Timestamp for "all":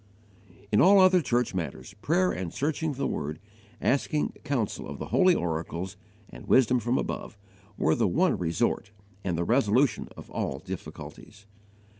0.81-0.99, 10.31-10.57